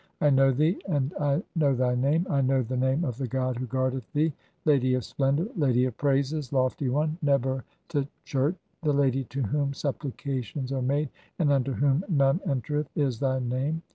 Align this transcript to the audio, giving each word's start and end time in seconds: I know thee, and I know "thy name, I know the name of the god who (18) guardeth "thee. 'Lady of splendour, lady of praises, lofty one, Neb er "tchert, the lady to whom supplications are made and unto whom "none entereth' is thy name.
I 0.19 0.31
know 0.31 0.49
thee, 0.49 0.81
and 0.89 1.13
I 1.19 1.43
know 1.55 1.75
"thy 1.75 1.93
name, 1.93 2.25
I 2.27 2.41
know 2.41 2.63
the 2.63 2.75
name 2.75 3.05
of 3.05 3.17
the 3.19 3.27
god 3.27 3.57
who 3.57 3.65
(18) 3.65 3.67
guardeth 3.69 4.13
"thee. 4.13 4.33
'Lady 4.65 4.95
of 4.95 5.03
splendour, 5.05 5.45
lady 5.55 5.85
of 5.85 5.95
praises, 5.95 6.51
lofty 6.51 6.89
one, 6.89 7.19
Neb 7.21 7.45
er 7.45 7.63
"tchert, 7.87 8.55
the 8.81 8.93
lady 8.93 9.25
to 9.25 9.43
whom 9.43 9.75
supplications 9.75 10.71
are 10.71 10.81
made 10.81 11.09
and 11.37 11.51
unto 11.51 11.73
whom 11.73 12.03
"none 12.09 12.41
entereth' 12.47 12.89
is 13.05 13.19
thy 13.19 13.37
name. 13.37 13.83